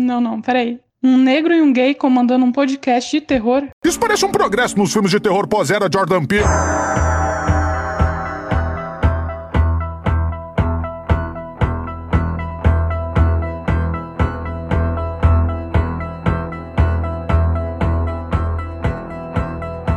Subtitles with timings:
[0.00, 0.80] Não, não, peraí.
[1.02, 3.68] Um negro e um gay comandando um podcast de terror?
[3.84, 6.44] Isso parece um progresso nos filmes de terror pós-era Jordan Peele.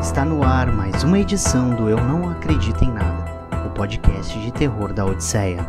[0.02, 3.26] Está no ar mais uma edição do Eu Não Acredito em Nada,
[3.66, 5.66] o podcast de terror da Odisseia.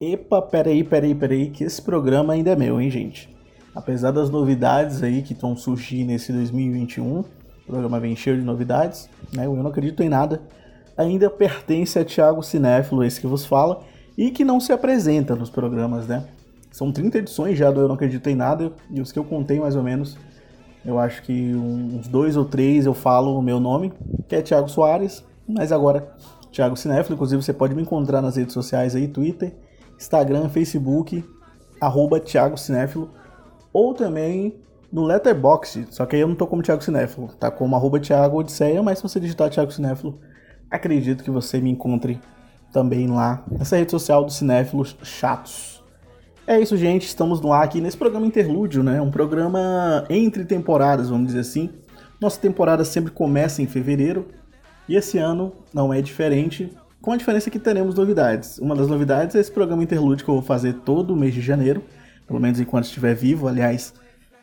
[0.00, 3.34] Epa, peraí, peraí, peraí, que esse programa ainda é meu, hein, gente?
[3.74, 7.26] Apesar das novidades aí que estão surgindo nesse 2021, o
[7.66, 9.46] programa vem cheio de novidades, né?
[9.46, 10.42] Eu não acredito em nada.
[10.96, 13.82] Ainda pertence a Thiago Cinéfilo, esse que vos fala,
[14.16, 16.24] e que não se apresenta nos programas, né?
[16.70, 19.58] São 30 edições já do Eu Não Acredito em Nada, e os que eu contei
[19.60, 20.16] mais ou menos,
[20.84, 23.92] eu acho que uns dois ou três eu falo o meu nome,
[24.28, 26.12] que é Thiago Soares, mas agora
[26.50, 29.54] Thiago Cinéfilo, inclusive você pode me encontrar nas redes sociais aí, Twitter,
[30.02, 31.24] Instagram, Facebook,
[31.80, 33.10] arroba Thiago Cinéfilo,
[33.72, 34.60] ou também
[34.92, 38.38] no Letterboxd, só que aí eu não tô como Thiago Cinéfilo, tá como arroba Thiago
[38.38, 40.20] Odisseia, mas se você digitar Thiago Cinéfilo,
[40.70, 42.20] acredito que você me encontre
[42.72, 45.82] também lá, nessa rede social dos cinéfilos chatos.
[46.46, 49.00] É isso, gente, estamos no ar aqui nesse programa interlúdio, né?
[49.00, 51.70] Um programa entre temporadas, vamos dizer assim.
[52.20, 54.28] Nossa temporada sempre começa em fevereiro,
[54.88, 56.70] e esse ano não é diferente,
[57.02, 58.58] com a diferença que teremos novidades.
[58.58, 61.82] Uma das novidades é esse programa interlúdio que eu vou fazer todo mês de janeiro,
[62.28, 63.48] pelo menos enquanto estiver vivo.
[63.48, 63.92] Aliás,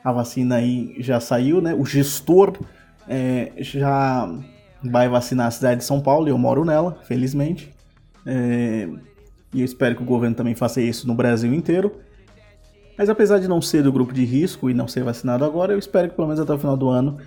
[0.04, 1.74] a vacina aí já saiu, né?
[1.74, 2.58] O gestor
[3.08, 4.30] é, já
[4.84, 7.74] vai vacinar a cidade de São Paulo e eu moro nela, felizmente.
[8.26, 8.90] É,
[9.54, 11.96] e eu espero que o governo também faça isso no Brasil inteiro.
[12.98, 15.80] Mas apesar de não ser do grupo de risco e não ser vacinado agora, eu
[15.80, 17.18] espero que pelo menos até o final do ano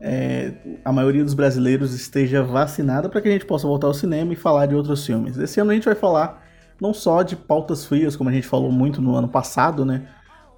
[0.00, 0.52] é,
[0.84, 4.36] a maioria dos brasileiros esteja vacinada para que a gente possa voltar ao cinema e
[4.36, 5.36] falar de outros filmes.
[5.38, 6.44] Esse ano a gente vai falar
[6.80, 10.06] não só de pautas frias, como a gente falou muito no ano passado, né?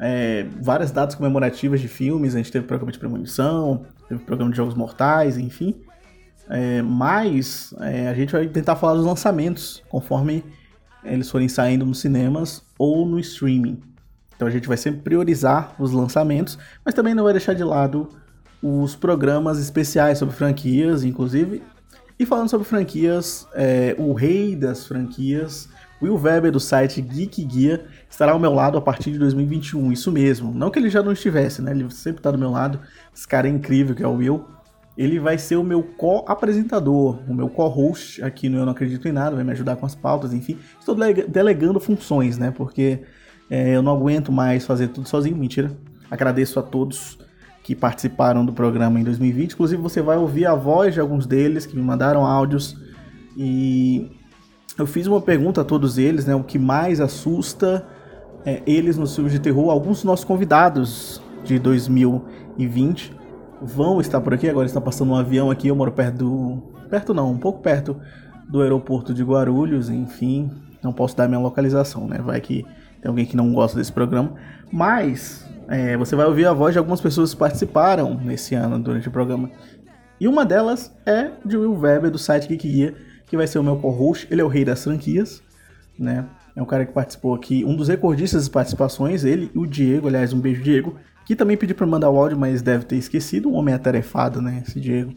[0.00, 4.56] É, várias datas comemorativas de filmes, a gente teve programa de premonição, teve programa de
[4.56, 5.81] jogos mortais, enfim.
[6.48, 10.44] É, mas é, a gente vai tentar falar dos lançamentos, conforme
[11.04, 13.81] eles forem saindo nos cinemas ou no streaming.
[14.34, 18.09] Então a gente vai sempre priorizar os lançamentos, mas também não vai deixar de lado
[18.63, 21.63] os programas especiais sobre franquias, inclusive.
[22.19, 25.69] E falando sobre franquias, é, o rei das franquias,
[26.03, 29.93] Will Weber do site Geek Guia, estará ao meu lado a partir de 2021.
[29.93, 30.53] Isso mesmo.
[30.53, 31.71] Não que ele já não estivesse, né?
[31.71, 32.81] Ele sempre está do meu lado.
[33.15, 34.45] Esse cara é incrível que é o Will.
[34.97, 39.13] Ele vai ser o meu co-apresentador, o meu co-host aqui no Eu Não Acredito em
[39.13, 40.59] Nada, vai me ajudar com as pautas, enfim.
[40.81, 40.97] Estou
[41.29, 42.51] delegando funções, né?
[42.51, 43.03] Porque
[43.49, 45.37] é, eu não aguento mais fazer tudo sozinho.
[45.37, 45.71] Mentira.
[46.11, 47.17] Agradeço a todos
[47.69, 49.53] que participaram do programa em 2020.
[49.53, 52.75] Inclusive, você vai ouvir a voz de alguns deles que me mandaram áudios.
[53.37, 54.11] E
[54.79, 56.34] eu fiz uma pergunta a todos eles, né?
[56.34, 57.87] O que mais assusta
[58.43, 59.69] é, eles nos filmes de terror.
[59.69, 63.12] Alguns dos nossos convidados de 2020
[63.61, 64.49] vão estar por aqui.
[64.49, 65.69] Agora está passando um avião aqui.
[65.69, 66.62] Eu moro perto do.
[66.89, 67.99] Perto não, um pouco perto
[68.49, 69.91] do aeroporto de Guarulhos.
[69.91, 70.51] Enfim,
[70.83, 72.19] não posso dar minha localização, né?
[72.19, 72.65] Vai que
[73.03, 74.33] tem alguém que não gosta desse programa.
[74.73, 79.09] Mas é, você vai ouvir a voz de algumas pessoas que participaram nesse ano durante
[79.09, 79.51] o programa.
[80.19, 82.95] E uma delas é de Will Weber, do site Geek Guia,
[83.27, 84.27] que vai ser o meu co-host.
[84.31, 85.43] Ele é o rei das franquias,
[85.99, 86.25] né?
[86.57, 90.09] É um cara que participou aqui, um dos recordistas de participações, ele e o Diego,
[90.09, 93.51] aliás, um beijo, Diego, que também pediu para mandar o áudio, mas deve ter esquecido.
[93.51, 94.62] Um homem atarefado, né?
[94.67, 95.15] Esse Diego.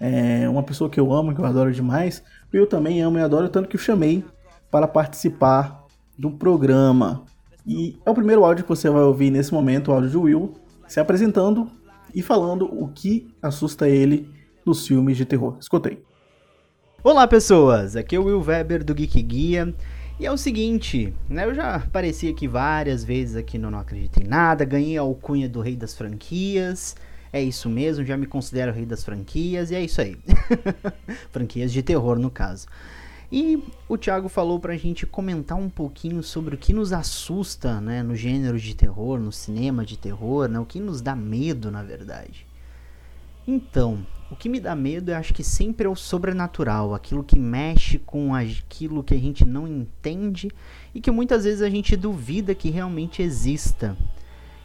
[0.00, 2.22] É uma pessoa que eu amo, que eu adoro demais.
[2.50, 4.24] Eu também amo e adoro, tanto que o chamei
[4.70, 5.84] para participar
[6.18, 7.24] do programa.
[7.66, 10.54] E é o primeiro áudio que você vai ouvir nesse momento, o áudio de Will,
[10.88, 11.70] se apresentando
[12.14, 14.28] e falando o que assusta ele
[14.64, 15.56] nos filmes de terror.
[15.60, 16.02] Escutei.
[17.02, 19.74] Olá pessoas, aqui é o Will Weber do Geek Guia.
[20.18, 24.20] E é o seguinte, né, eu já apareci aqui várias vezes aqui no Não Acredito
[24.20, 26.94] em Nada, ganhei a alcunha do Rei das Franquias,
[27.32, 30.18] é isso mesmo, já me considero Rei das Franquias, e é isso aí.
[31.32, 32.66] franquias de terror, no caso.
[33.32, 38.02] E o Thiago falou pra gente comentar um pouquinho sobre o que nos assusta, né,
[38.02, 41.82] no gênero de terror, no cinema de terror, né, o que nos dá medo, na
[41.82, 42.44] verdade.
[43.46, 47.38] Então, o que me dá medo, eu acho que sempre é o sobrenatural, aquilo que
[47.38, 50.50] mexe com aquilo que a gente não entende
[50.92, 53.96] e que muitas vezes a gente duvida que realmente exista.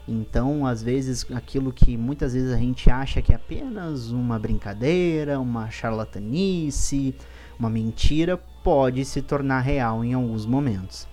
[0.08, 5.40] Então, às vezes, aquilo que muitas vezes a gente acha que é apenas uma brincadeira,
[5.40, 7.16] uma charlatanice,
[7.58, 11.08] uma mentira, pode se tornar real em alguns momentos.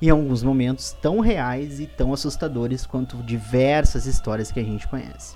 [0.00, 5.34] Em alguns momentos tão reais e tão assustadores quanto diversas histórias que a gente conhece.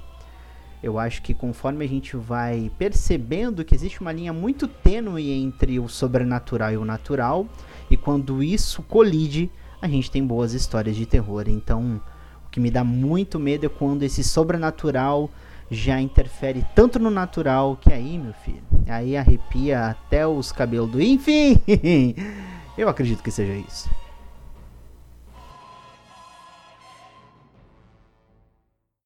[0.83, 5.81] Eu acho que conforme a gente vai percebendo que existe uma linha muito tênue entre
[5.81, 7.47] o sobrenatural e o natural,
[7.91, 11.45] e quando isso colide, a gente tem boas histórias de terror.
[11.49, 12.03] Então,
[12.47, 15.31] o que me dá muito medo é quando esse sobrenatural
[15.73, 21.01] já interfere tanto no natural que aí, meu filho, aí arrepia até os cabelos do.
[21.01, 21.61] Enfim!
[22.77, 23.91] Eu acredito que seja isso.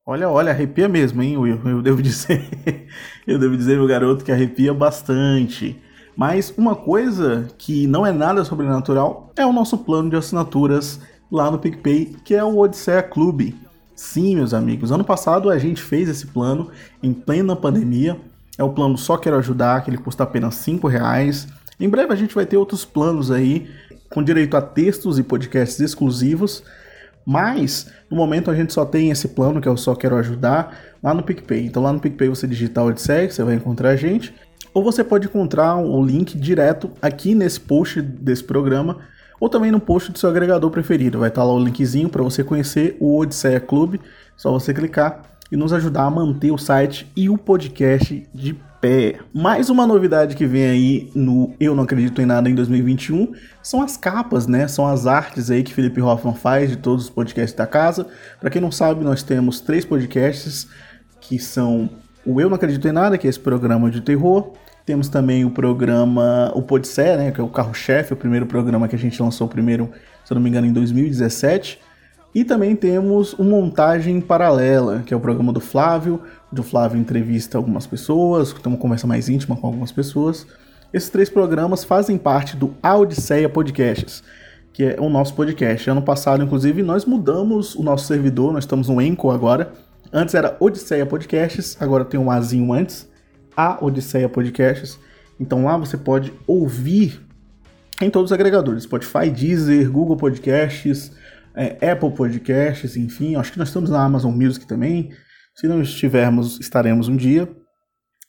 [0.09, 1.61] Olha, olha, arrepia mesmo, hein, Will?
[1.65, 2.87] Eu devo dizer,
[3.27, 5.83] eu devo dizer, meu garoto, que arrepia bastante.
[6.17, 11.51] Mas uma coisa que não é nada sobrenatural é o nosso plano de assinaturas lá
[11.51, 13.66] no PicPay, que é o Odisseia Clube.
[13.97, 16.71] Sim, meus amigos, ano passado a gente fez esse plano
[17.03, 18.21] em plena pandemia.
[18.59, 21.49] É o plano Só Quero Ajudar, que ele custa apenas 5 reais.
[21.81, 23.71] Em breve a gente vai ter outros planos aí,
[24.11, 26.63] com direito a textos e podcasts exclusivos.
[27.25, 31.15] Mas, no momento, a gente só tem esse plano, que eu só quero ajudar, lá
[31.15, 31.65] no PicPay.
[31.65, 34.35] Então, lá no PicPay você digita Odisseia, você vai encontrar a gente.
[34.75, 38.99] Ou você pode encontrar o link direto aqui nesse post desse programa,
[39.41, 41.19] ou também no post do seu agregador preferido.
[41.19, 44.01] Vai estar lá o linkzinho para você conhecer o Odisseia Clube.
[44.37, 49.19] Só você clicar e nos ajudar a manter o site e o podcast de pé.
[49.33, 53.83] Mais uma novidade que vem aí no Eu Não Acredito em Nada em 2021 são
[53.83, 54.69] as capas, né?
[54.69, 58.07] São as artes aí que Felipe Hoffman faz de todos os podcasts da casa.
[58.41, 60.69] Para quem não sabe, nós temos três podcasts
[61.21, 61.89] que são
[62.25, 64.53] o Eu Não Acredito em Nada, que é esse programa de terror.
[64.87, 68.95] Temos também o programa O Podissé, né, que é o carro-chefe, o primeiro programa que
[68.95, 69.91] a gente lançou primeiro,
[70.25, 71.81] se eu não me engano, em 2017.
[72.33, 76.23] E também temos o Montagem Paralela, que é o programa do Flávio,
[76.53, 80.47] onde o Flávio entrevista algumas pessoas, tem uma conversa mais íntima com algumas pessoas.
[80.93, 84.23] Esses três programas fazem parte do Odisseia Podcasts,
[84.73, 85.91] que é o nosso podcast.
[85.91, 89.73] Ano passado, inclusive, nós mudamos o nosso servidor, nós estamos no Enco agora.
[90.13, 93.09] Antes era Odisseia Podcasts, agora tem um Azinho antes,
[93.57, 94.99] a Odisseia Podcasts.
[95.41, 97.21] Então lá você pode ouvir
[98.01, 101.13] em todos os agregadores, Spotify, Deezer, Google Podcasts,
[101.55, 103.37] é, Apple Podcasts, enfim.
[103.37, 105.11] Acho que nós estamos na Amazon Music também.
[105.55, 107.49] Se não estivermos, estaremos um dia.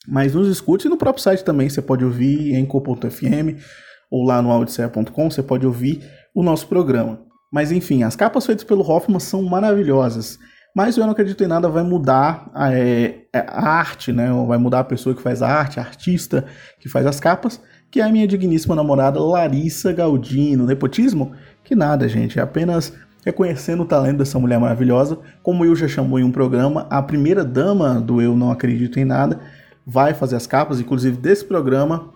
[0.07, 1.69] Mas nos escute e no próprio site também.
[1.69, 3.61] Você pode ouvir em co.fm
[4.09, 5.29] ou lá no audicea.com.
[5.29, 6.01] Você pode ouvir
[6.33, 7.19] o nosso programa.
[7.51, 10.39] Mas enfim, as capas feitas pelo Hoffman são maravilhosas.
[10.77, 14.29] Mas eu não acredito em nada vai mudar a, é, a arte, né?
[14.47, 16.45] Vai mudar a pessoa que faz a arte, a artista
[16.79, 17.59] que faz as capas,
[17.89, 20.67] que é a minha digníssima namorada Larissa Galdino.
[20.67, 21.31] Nepotismo?
[21.63, 22.37] Que nada, gente.
[22.37, 22.93] É apenas
[23.25, 25.17] reconhecendo o talento dessa mulher maravilhosa.
[25.41, 29.05] Como eu já chamou em um programa, a primeira dama do Eu Não Acredito em
[29.05, 29.39] Nada
[29.83, 32.13] vai fazer as capas, inclusive desse programa.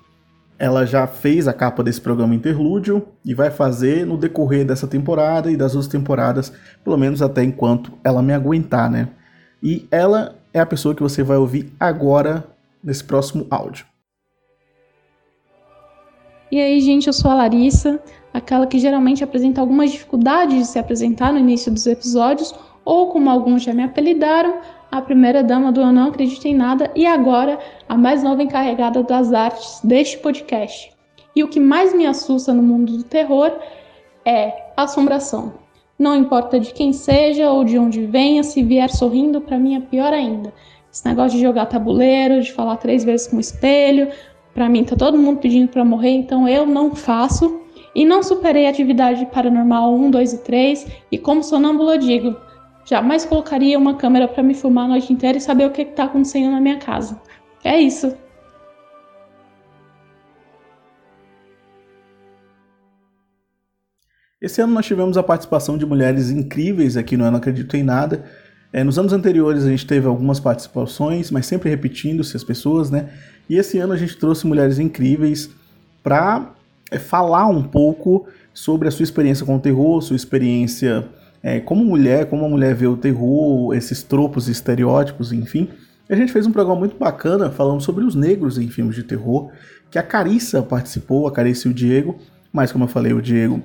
[0.62, 5.50] Ela já fez a capa desse programa Interlúdio e vai fazer no decorrer dessa temporada
[5.50, 6.54] e das outras temporadas,
[6.84, 9.08] pelo menos até enquanto ela me aguentar, né?
[9.64, 12.46] E ela é a pessoa que você vai ouvir agora
[12.84, 13.88] nesse próximo áudio.
[16.52, 18.00] E aí, gente, eu sou a Larissa,
[18.32, 22.54] aquela que geralmente apresenta algumas dificuldades de se apresentar no início dos episódios,
[22.86, 24.60] ou como alguns já me apelidaram,
[24.92, 27.58] a primeira dama do Eu Não Acredito em Nada e agora
[27.88, 30.92] a mais nova encarregada das artes deste podcast.
[31.34, 33.52] E o que mais me assusta no mundo do terror
[34.26, 35.54] é assombração.
[35.98, 39.80] Não importa de quem seja ou de onde venha, se vier sorrindo, para mim é
[39.80, 40.54] pior ainda.
[40.92, 44.10] Esse negócio de jogar tabuleiro, de falar três vezes com o espelho,
[44.54, 47.62] para mim tá todo mundo pedindo para morrer, então eu não faço.
[47.96, 52.36] E não superei a atividade paranormal 1, 2 e 3, e como sonâmbulo eu digo,
[52.92, 56.04] jamais colocaria uma câmera para me filmar a noite inteira e saber o que está
[56.04, 57.18] acontecendo na minha casa.
[57.64, 58.14] É isso.
[64.42, 67.84] Esse ano nós tivemos a participação de mulheres incríveis aqui no Eu Não Acredito em
[67.84, 68.26] Nada.
[68.74, 73.10] É, nos anos anteriores a gente teve algumas participações, mas sempre repetindo-se as pessoas, né?
[73.50, 75.50] E esse ano a gente trouxe mulheres incríveis
[76.04, 76.54] para
[76.90, 81.08] é, falar um pouco sobre a sua experiência com o terror, sua experiência
[81.44, 85.70] é, como mulher, como a mulher vê o terror, esses tropos estereótipos, enfim.
[86.10, 89.50] A gente fez um programa muito bacana falando sobre os negros em filmes de terror,
[89.90, 92.18] que a Carissa participou, a Carissa e o Diego,
[92.52, 93.62] mas como eu falei, o Diego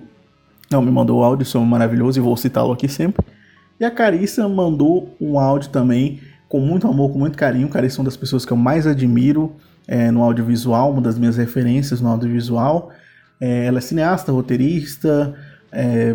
[0.71, 3.25] não me mandou o áudio, sou maravilhoso e vou citá-lo aqui sempre.
[3.79, 7.69] E a Carissa mandou um áudio também com muito amor, com muito carinho.
[7.69, 9.55] Carissa é uma das pessoas que eu mais admiro
[9.87, 12.91] é, no audiovisual, uma das minhas referências no audiovisual.
[13.41, 15.35] É, ela é cineasta, roteirista,
[15.71, 16.15] é,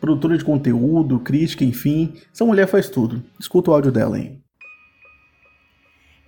[0.00, 2.14] produtora de conteúdo, crítica, enfim.
[2.32, 3.22] Essa mulher faz tudo.
[3.38, 4.40] Escuta o áudio dela aí.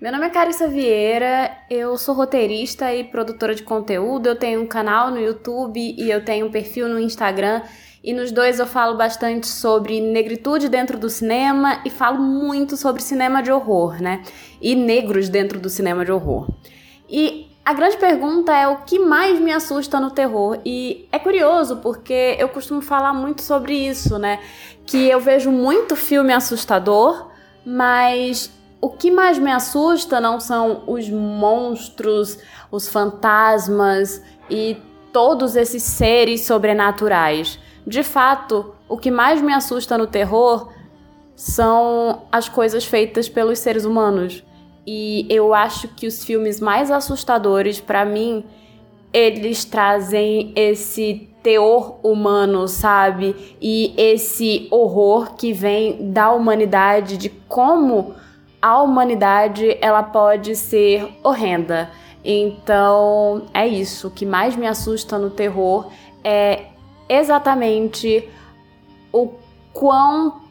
[0.00, 4.26] Meu nome é Carissa Vieira, eu sou roteirista e produtora de conteúdo.
[4.26, 7.62] Eu tenho um canal no YouTube e eu tenho um perfil no Instagram.
[8.02, 13.00] E nos dois eu falo bastante sobre negritude dentro do cinema e falo muito sobre
[13.00, 14.25] cinema de horror, né?
[14.61, 16.49] E negros dentro do cinema de horror.
[17.09, 20.59] E A grande pergunta é o que mais me assusta no terror.
[20.64, 24.40] E é curioso porque eu costumo falar muito sobre isso, né?
[24.85, 27.31] Que eu vejo muito filme assustador,
[27.64, 28.50] mas
[28.81, 32.37] o que mais me assusta não são os monstros,
[32.69, 34.76] os fantasmas e
[35.12, 37.61] todos esses seres sobrenaturais.
[37.87, 40.73] De fato, o que mais me assusta no terror
[41.37, 44.45] são as coisas feitas pelos seres humanos.
[44.87, 48.45] E eu acho que os filmes mais assustadores, para mim,
[49.12, 53.57] eles trazem esse teor humano, sabe?
[53.61, 58.15] E esse horror que vem da humanidade, de como
[58.61, 61.91] a humanidade ela pode ser horrenda.
[62.25, 64.09] Então, é isso.
[64.09, 65.91] O que mais me assusta no terror
[66.23, 66.67] é
[67.09, 68.29] exatamente
[69.12, 69.33] o
[69.73, 70.43] quão,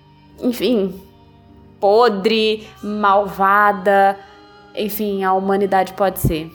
[0.41, 1.01] enfim,
[1.81, 4.17] podre, malvada,
[4.75, 6.50] enfim, a humanidade pode ser.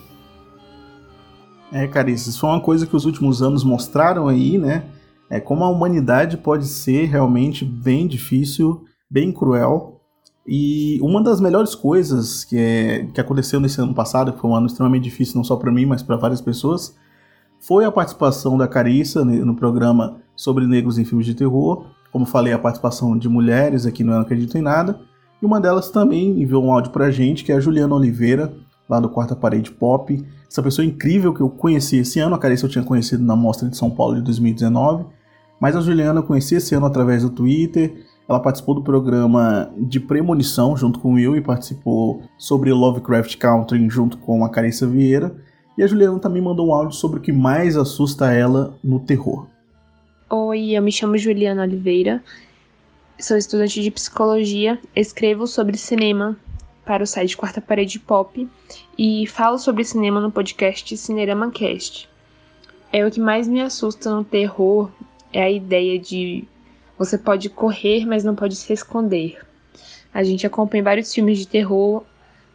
[1.71, 4.85] É, cara, isso foi uma coisa que os últimos anos mostraram aí, né?
[5.29, 10.01] É como a humanidade pode ser realmente bem difícil, bem cruel.
[10.47, 14.55] E uma das melhores coisas que, é, que aconteceu nesse ano passado, que foi um
[14.55, 16.95] ano extremamente difícil não só para mim, mas para várias pessoas,
[17.59, 21.87] foi a participação da Carissa no programa sobre negros em filmes de terror.
[22.13, 24.97] Como falei, a participação de mulheres aqui no Eu Não Acredito em Nada.
[25.41, 28.53] E uma delas também enviou um áudio pra gente, que é a Juliana Oliveira,
[28.89, 30.25] lá do Quarta Parede Pop.
[30.49, 33.69] Essa pessoa incrível que eu conheci esse ano, a Carissa eu tinha conhecido na Mostra
[33.69, 35.05] de São Paulo de 2019.
[35.59, 38.05] Mas a Juliana eu conheci esse ano através do Twitter.
[38.27, 44.17] Ela participou do programa de Premonição junto com Will e participou sobre Lovecraft Country junto
[44.17, 45.35] com a Carissa Vieira.
[45.77, 49.47] E a Juliana também mandou um áudio sobre o que mais assusta ela no terror.
[50.29, 52.21] Oi, eu me chamo Juliana Oliveira
[53.19, 56.37] Sou estudante de psicologia, escrevo sobre cinema
[56.85, 58.47] para o site Quarta Parede Pop
[58.95, 62.07] e falo sobre cinema no podcast Cinerama Cast.
[62.93, 64.91] É o que mais me assusta no terror
[65.33, 66.47] é a ideia de
[66.95, 69.43] você pode correr, mas não pode se esconder.
[70.13, 72.03] A gente acompanha vários filmes de terror,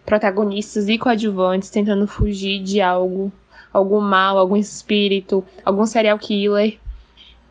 [0.06, 3.32] protagonistas e coadjuvantes tentando fugir de algo,
[3.72, 6.78] algum mal, algum espírito, algum serial killer,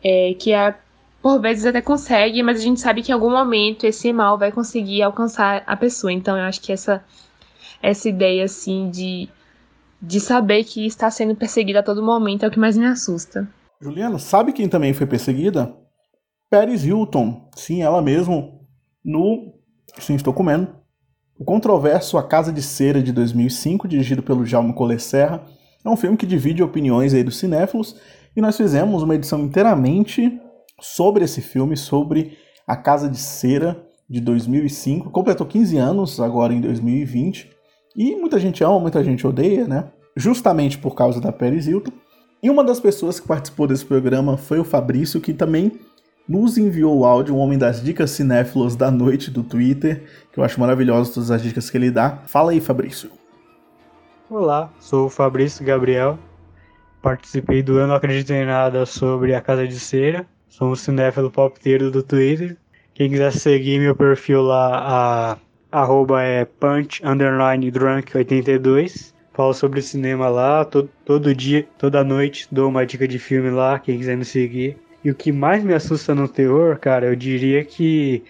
[0.02, 0.74] é, que é
[1.22, 4.50] por vezes até consegue, mas a gente sabe que em algum momento esse mal vai
[4.50, 6.12] conseguir alcançar a pessoa.
[6.12, 7.02] Então eu acho que essa
[7.80, 9.28] essa ideia assim de
[10.00, 13.48] de saber que está sendo perseguida a todo momento é o que mais me assusta.
[13.80, 15.72] Juliana, sabe quem também foi perseguida?
[16.50, 17.48] Paris Hilton.
[17.54, 18.66] Sim, ela mesmo
[19.04, 19.54] no
[19.98, 20.68] Sim, estou comendo.
[21.38, 25.42] O controverso A Casa de Cera de 2005, dirigido pelo Jaume Collet Serra,
[25.84, 27.96] é um filme que divide opiniões aí dos cinéfilos
[28.36, 30.40] e nós fizemos uma edição inteiramente
[30.82, 32.36] sobre esse filme, sobre
[32.66, 35.10] A Casa de Cera de 2005.
[35.10, 37.50] Completou 15 anos agora em 2020.
[37.96, 39.90] E muita gente ama, muita gente odeia, né?
[40.16, 41.92] Justamente por causa da Paris Hilton.
[42.42, 45.72] E uma das pessoas que participou desse programa foi o Fabrício, que também
[46.28, 50.44] nos enviou o áudio, um homem das dicas cinéfilos da noite do Twitter, que eu
[50.44, 52.22] acho maravilhoso todas as dicas que ele dá.
[52.26, 53.10] Fala aí, Fabrício.
[54.28, 56.18] Olá, sou o Fabrício Gabriel.
[57.00, 61.30] Participei do Eu Não Acredito em Nada sobre a Casa de Cera Sou um cinéfilo
[61.30, 62.58] palpiteiro do Twitter.
[62.92, 65.38] Quem quiser seguir meu perfil lá,
[65.72, 69.14] a arroba é punch underline drunk 82.
[69.32, 73.78] Falo sobre cinema lá, todo, todo dia, toda noite dou uma dica de filme lá,
[73.78, 74.76] quem quiser me seguir.
[75.02, 78.22] E o que mais me assusta no terror, cara, eu diria que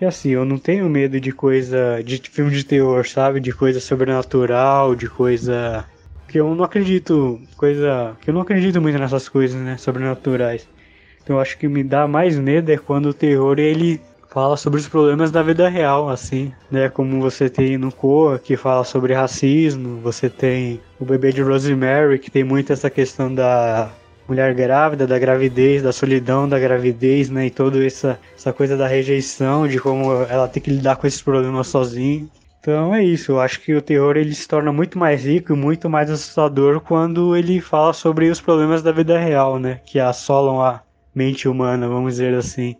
[0.00, 3.38] que assim, eu não tenho medo de coisa de filme de terror, sabe?
[3.38, 5.88] De coisa sobrenatural, de coisa
[6.26, 10.66] que eu não acredito, coisa que eu não acredito muito nessas coisas, né, sobrenaturais.
[11.22, 14.00] Então acho que me dá mais medo é quando o terror ele
[14.32, 16.88] fala sobre os problemas da vida real, assim, né?
[16.88, 22.18] Como você tem no Coa, que fala sobre racismo, você tem o bebê de Rosemary,
[22.18, 23.90] que tem muito essa questão da
[24.26, 27.46] mulher grávida, da gravidez, da solidão da gravidez, né?
[27.46, 31.20] E toda essa, essa coisa da rejeição, de como ela tem que lidar com esses
[31.20, 32.26] problemas sozinha.
[32.60, 35.56] Então é isso, eu acho que o terror ele se torna muito mais rico e
[35.56, 39.80] muito mais assustador quando ele fala sobre os problemas da vida real, né?
[39.84, 40.80] Que assolam a,
[41.14, 42.76] mente humana, vamos dizer assim.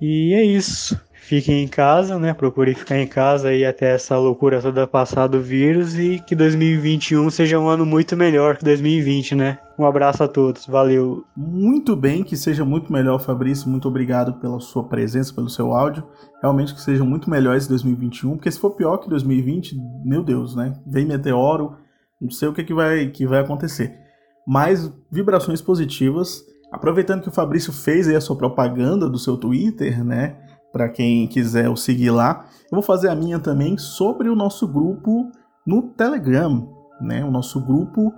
[0.00, 1.00] E é isso.
[1.22, 2.34] Fiquem em casa, né?
[2.34, 7.30] Procurem ficar em casa aí até essa loucura toda passar do vírus e que 2021
[7.30, 9.58] seja um ano muito melhor que 2020, né?
[9.78, 11.24] Um abraço a todos, valeu.
[11.36, 13.70] Muito bem, que seja muito melhor, Fabrício.
[13.70, 16.02] Muito obrigado pela sua presença, pelo seu áudio.
[16.42, 20.56] Realmente que seja muito melhor esse 2021, porque se for pior que 2020, meu Deus,
[20.56, 20.74] né?
[20.84, 21.76] Vem meteoro,
[22.20, 23.96] não sei o que, que, vai, que vai acontecer.
[24.44, 30.02] Mas vibrações positivas Aproveitando que o Fabrício fez aí a sua propaganda do seu Twitter,
[30.02, 30.38] né?
[30.72, 34.66] Para quem quiser o seguir lá, eu vou fazer a minha também sobre o nosso
[34.66, 35.30] grupo
[35.66, 36.66] no Telegram.
[36.98, 37.22] né?
[37.22, 38.14] O nosso grupo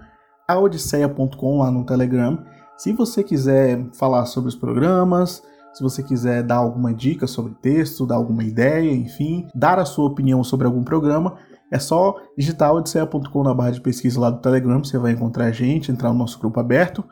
[0.46, 2.44] aodisseia.com lá no Telegram.
[2.76, 5.42] Se você quiser falar sobre os programas,
[5.72, 10.06] se você quiser dar alguma dica sobre texto, dar alguma ideia, enfim, dar a sua
[10.06, 11.34] opinião sobre algum programa,
[11.72, 15.50] é só digitar odisseia.com na barra de pesquisa lá do Telegram, você vai encontrar a
[15.50, 17.04] gente, entrar no nosso grupo aberto,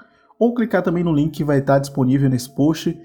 [0.43, 2.99] ou clicar também no link que vai estar disponível nesse post.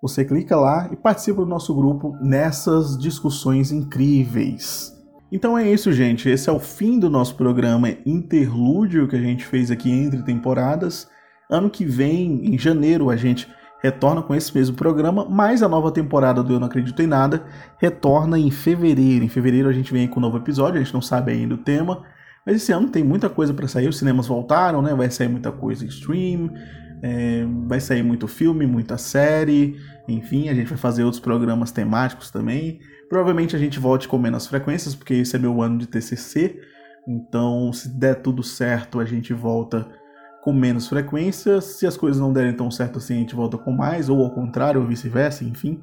[0.00, 4.92] Você clica lá e participa do nosso grupo nessas discussões incríveis.
[5.32, 6.28] Então é isso, gente.
[6.28, 11.08] Esse é o fim do nosso programa interlúdio que a gente fez aqui entre temporadas.
[11.50, 13.48] Ano que vem, em janeiro, a gente
[13.82, 17.44] retorna com esse mesmo programa, mas a nova temporada do Eu Não Acredito em Nada
[17.78, 19.24] retorna em fevereiro.
[19.24, 21.58] Em fevereiro a gente vem com um novo episódio, a gente não sabe ainda o
[21.58, 22.04] tema,
[22.46, 23.88] mas esse ano tem muita coisa para sair.
[23.88, 24.94] Os cinemas voltaram, né?
[24.94, 26.50] Vai sair muita coisa em stream,
[27.02, 29.76] é, vai sair muito filme, muita série,
[30.08, 32.80] enfim, a gente vai fazer outros programas temáticos também.
[33.08, 36.60] Provavelmente a gente volte com menos frequências, porque esse é meu ano de TCC.
[37.06, 39.86] Então, se der tudo certo, a gente volta
[40.42, 41.60] com menos frequência.
[41.60, 44.30] Se as coisas não derem tão certo assim, a gente volta com mais, ou ao
[44.30, 45.82] contrário, ou vice-versa, enfim.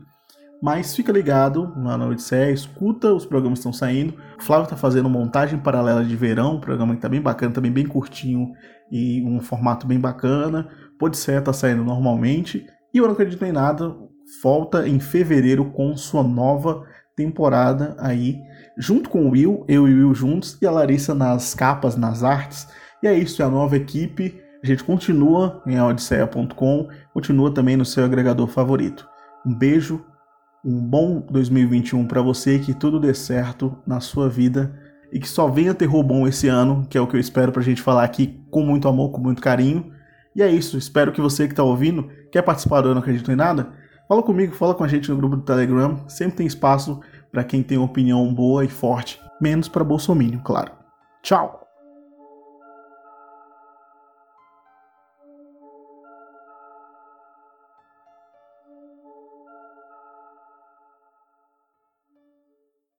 [0.62, 4.14] Mas fica ligado lá na Odisseia, escuta os programas estão saindo.
[4.40, 7.72] O Flávio está fazendo montagem paralela de verão, um programa que está bem bacana, também
[7.72, 8.52] bem curtinho
[8.92, 10.70] e um formato bem bacana.
[11.02, 12.66] O Odisseia está saindo normalmente.
[12.94, 13.96] E eu não acredito em nada,
[14.44, 18.40] volta em fevereiro com sua nova temporada aí,
[18.78, 22.24] junto com o Will, eu e o Will juntos, e a Larissa nas capas, nas
[22.24, 22.68] artes.
[23.02, 24.40] E é isso, é a nova equipe.
[24.64, 29.08] A gente continua em odisseia.com, continua também no seu agregador favorito.
[29.46, 30.06] Um beijo,
[30.64, 34.80] um bom 2021 para você, que tudo dê certo na sua vida
[35.12, 37.64] e que só venha terror bom esse ano, que é o que eu espero pra
[37.64, 39.92] gente falar aqui com muito amor, com muito carinho.
[40.36, 43.32] E é isso, espero que você que tá ouvindo, quer participar do Eu Não Acredito
[43.32, 43.74] em Nada,
[44.08, 47.62] fala comigo, fala com a gente no grupo do Telegram, sempre tem espaço para quem
[47.62, 50.72] tem opinião boa e forte, menos para Bolsonaro, claro.
[51.22, 51.61] Tchau!